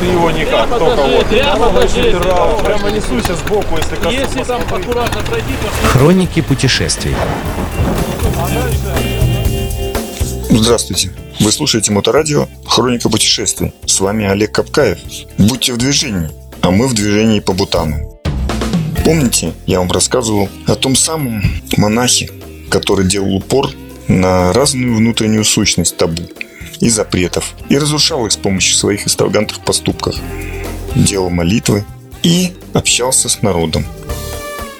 [0.00, 2.64] Ты его никак, Прямо только вот.
[2.64, 4.14] прямо несуйся сбоку, если коснусь.
[4.14, 7.14] Если там аккуратно пройти, то Хроники путешествий.
[10.48, 11.12] Здравствуйте.
[11.40, 13.72] Вы слушаете Моторадио «Хроника путешествий».
[13.84, 14.98] С вами Олег Капкаев.
[15.36, 16.30] Будьте в движении,
[16.62, 18.18] а мы в движении по Бутану.
[19.04, 21.42] Помните, я вам рассказывал о том самом
[21.76, 22.30] монахе,
[22.70, 23.70] который делал упор
[24.08, 26.22] на разную внутреннюю сущность табу
[26.80, 30.16] и запретов и разрушал их с помощью своих экстравагантных поступков.
[30.94, 31.84] Делал молитвы
[32.22, 33.86] и общался с народом.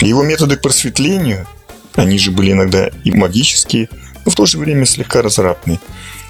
[0.00, 1.46] Его методы к просветлению,
[1.94, 3.88] они же были иногда и магические,
[4.24, 5.80] но в то же время слегка развратные.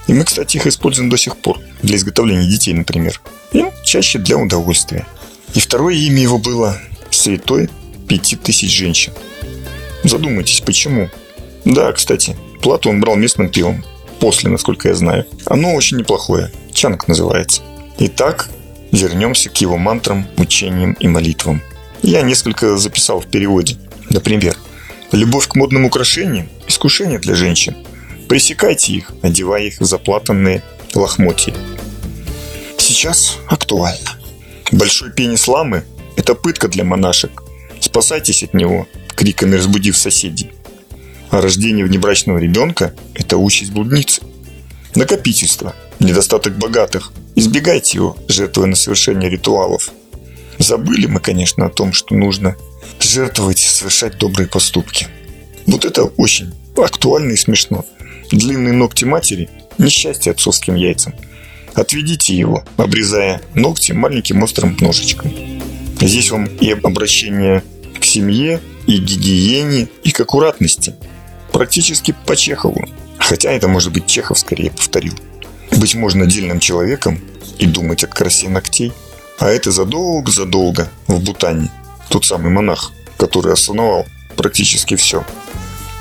[0.07, 1.59] И мы, кстати, их используем до сих пор.
[1.83, 3.21] Для изготовления детей, например.
[3.53, 5.07] И чаще для удовольствия.
[5.55, 6.81] И второе имя его было
[7.11, 7.71] Святой
[8.09, 9.13] Пяти Тысяч Женщин.
[10.03, 11.11] Задумайтесь, почему?
[11.65, 13.85] Да, кстати, плату он брал местным пивом.
[14.21, 15.27] После, насколько я знаю.
[15.47, 16.53] Оно очень неплохое.
[16.73, 17.63] Чанг называется.
[17.99, 18.51] Итак,
[18.93, 21.63] вернемся к его мантрам, учениям и молитвам.
[22.03, 23.77] Я несколько записал в переводе.
[24.11, 24.57] Например,
[25.13, 27.77] любовь к модным украшениям– искушение для женщин.
[28.29, 30.63] Пресекайте их, одевая их в заплатанные
[30.95, 31.55] лохмотья.
[32.79, 34.19] Сейчас актуально.
[34.71, 35.85] Большой пенис ламы–
[36.17, 37.43] это пытка для монашек.
[37.81, 40.53] Спасайтесь от него, криками разбудив соседей.
[41.31, 44.23] А рождение внебрачного ребенка– это участь блудницы.
[44.95, 47.13] Накопительство, недостаток богатых.
[47.37, 49.91] Избегайте его, жертвуя на совершение ритуалов.
[50.59, 52.57] Забыли мы, конечно, о том, что нужно
[53.01, 55.07] жертвовать и совершать добрые поступки.
[55.67, 57.85] Вот это очень актуально и смешно.
[58.33, 61.15] Длинные ногти матери– несчастье отцовским яйцам.
[61.75, 65.33] Отведите его, обрезая ногти маленьким острым ножичком.
[66.01, 67.63] Здесь вам и обращение
[67.99, 70.95] к семье, и гигиене, и к аккуратности.
[71.61, 72.83] Практически по Чехову.
[73.19, 75.13] Хотя это может быть Чехов скорее повторил.
[75.73, 77.21] Быть можно отдельным человеком
[77.59, 78.95] и думать о красе ногтей.
[79.39, 81.71] А это задолго-задолго в Бутане.
[82.09, 84.07] Тот самый монах, который основал
[84.39, 85.23] практически все.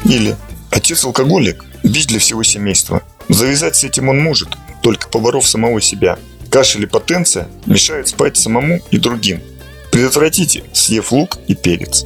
[0.06, 0.38] Или
[0.72, 3.04] отец-алкоголик, бич для всего семейства.
[3.28, 4.48] Завязать с этим он может,
[4.82, 6.18] только поборов самого себя.
[6.50, 9.42] Кашель и потенция мешают спать самому и другим.
[9.92, 12.06] Предотвратите, съев лук и перец.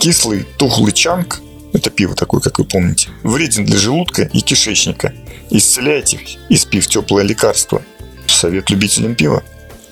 [0.00, 1.40] Кислый тухлый чанг–
[1.72, 5.12] это пиво такое, как вы помните, вреден для желудка и кишечника.
[5.50, 7.82] Исцеляйте, испив теплое лекарство.
[8.26, 9.42] Совет любителям пива.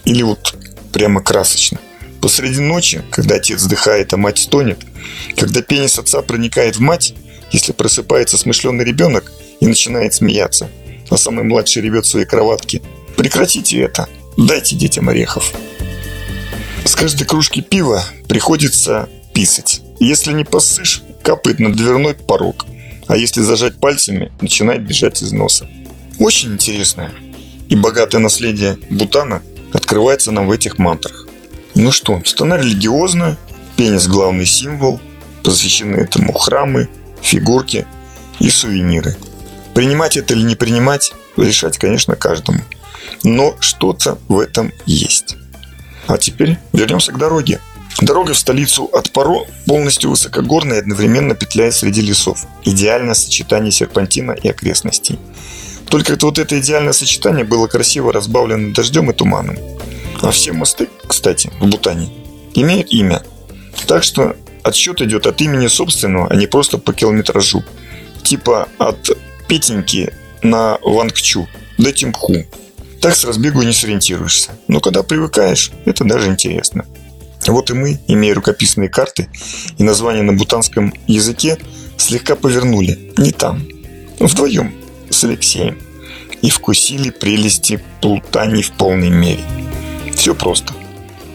[0.04, 0.54] Или вот
[0.92, 1.78] прямо красочно.
[2.20, 4.78] Посреди ночи, когда отец вздыхает, а мать стонет,
[5.36, 7.14] когда пенис отца проникает в мать,
[7.50, 10.70] если просыпается смышленый ребенок и начинает смеяться,
[11.08, 12.82] а самый младший ревет в своей кроватке,
[13.16, 15.52] прекратите это, дайте детям орехов.
[16.84, 19.80] С каждой кружки пива приходится писать.
[19.98, 22.66] Если не поссышь, капает на дверной порог,
[23.08, 25.68] а если зажать пальцами, начинает бежать из носа.
[26.18, 27.12] Очень интересное
[27.70, 29.42] и богатое наследие Бутана
[29.72, 31.26] открывается нам в этих мантрах.
[31.74, 33.38] Ну что, страна религиозная,
[33.76, 35.00] пенис главный символ,
[35.44, 36.88] посвящены этому храмы,
[37.22, 37.86] фигурки
[38.40, 39.16] и сувениры.
[39.72, 42.60] Принимать это или не принимать, решать, конечно, каждому.
[43.22, 45.36] Но что-то в этом есть.
[46.08, 47.60] А теперь вернемся к дороге.
[48.00, 52.44] Дорога в столицу от Паро полностью высокогорная и одновременно петляет среди лесов.
[52.64, 55.18] Идеальное сочетание серпантина и окрестностей.
[55.88, 59.58] Только вот это идеальное сочетание было красиво разбавлено дождем и туманом.
[60.22, 62.08] А все мосты, кстати, в Бутане,
[62.54, 63.22] имеют имя.
[63.86, 67.64] Так что отсчет идет от имени собственного, а не просто по километражу.
[68.22, 69.10] Типа от
[69.48, 70.12] Петеньки
[70.42, 72.44] на Вангчу до Тимху.
[73.00, 74.52] Так с разбегу не сориентируешься.
[74.68, 76.86] Но когда привыкаешь, это даже интересно.
[77.46, 79.28] Вот и мы, имея рукописные карты
[79.78, 81.58] и названия на бутанском языке,
[81.96, 83.66] слегка повернули не там,
[84.18, 84.74] вдвоем
[85.10, 85.78] с Алексеем
[86.42, 89.44] и вкусили прелести плутаний в полной мере.
[90.14, 90.74] Все просто.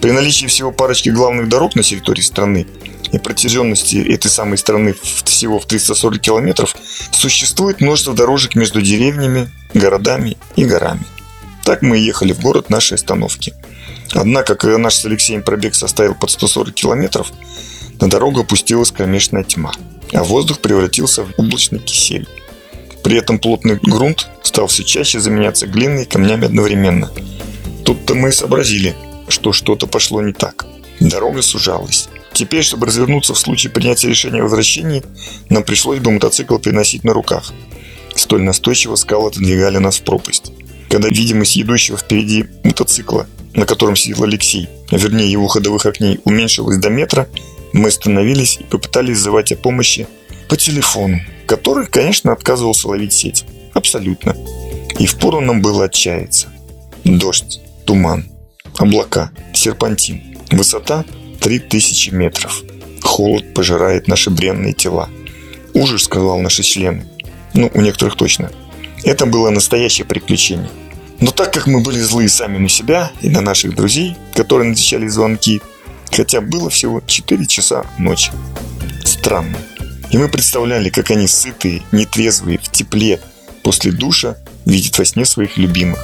[0.01, 2.67] При наличии всего парочки главных дорог на территории страны
[3.11, 6.75] и протяженности этой самой страны всего в 340 километров,
[7.11, 11.05] существует множество дорожек между деревнями, городами и горами.
[11.63, 13.53] Так мы ехали в город нашей остановки.
[14.15, 17.31] Однако, когда наш с Алексеем пробег составил под 140 километров,
[17.99, 19.73] на дорогу опустилась кромешная тьма,
[20.13, 22.27] а воздух превратился в облачный кисель.
[23.03, 27.11] При этом плотный грунт стал все чаще заменяться глиной и камнями одновременно.
[27.83, 28.95] Тут-то мы и сообразили,
[29.27, 30.65] что что-то пошло не так.
[31.01, 32.07] Дорога сужалась.
[32.33, 35.03] Теперь, чтобы развернуться в случае принятия решения о возвращении,
[35.49, 37.53] нам пришлось бы мотоцикл переносить на руках.
[38.15, 40.53] Столь настойчиво скалы отодвигали нас в пропасть.
[40.89, 46.89] Когда видимость идущего впереди мотоцикла, на котором сидел Алексей, вернее его ходовых окней, уменьшилась до
[46.89, 47.27] метра,
[47.73, 50.07] мы остановились и попытались звать о помощи
[50.47, 53.45] по телефону, который, конечно, отказывался ловить сеть.
[53.73, 54.35] Абсолютно.
[54.99, 56.47] И впору нам было отчаяться.
[57.03, 58.25] Дождь, туман,
[58.77, 60.37] облака, серпантин.
[60.51, 61.03] Высота
[61.41, 62.63] 3000 метров.
[63.01, 65.09] Холод пожирает наши бренные тела.
[65.73, 67.05] Ужас, сказал наши члены.
[67.53, 68.51] Ну, у некоторых точно.
[69.03, 70.69] Это было настоящее приключение.
[71.25, 75.07] Но так как мы были злые сами на себя и на наших друзей, которые отвечали
[75.07, 75.59] звонки,
[76.11, 78.31] хотя было всего 4 часа ночи.
[79.03, 79.57] Странно.
[80.11, 83.19] И мы представляли, как они сытые, нетрезвые, в тепле,
[83.63, 84.37] после душа
[84.67, 85.97] видят во сне своих любимых.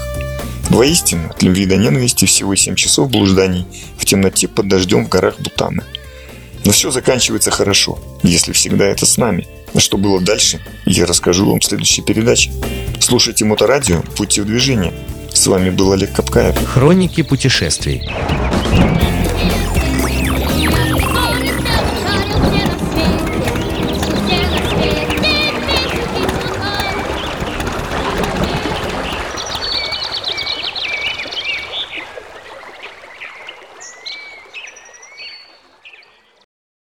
[0.70, 3.68] Воистину, от любви до ненависти всего 7 часов блужданий
[4.00, 5.84] в темноте под дождем в горах Бутана.
[6.66, 9.48] Но все заканчивается хорошо, если всегда это с нами.
[9.76, 12.52] А что было дальше, я расскажу вам в следующей передаче.
[13.00, 14.92] Слушайте Моторадио, будьте в движении.
[15.42, 16.56] С вами был Олег Капкаев.
[16.68, 18.08] Хроники путешествий.